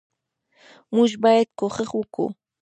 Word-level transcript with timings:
موږ 0.95 1.09
باید 1.23 1.47
کوښښ 1.59 1.89
وکو 1.97 2.25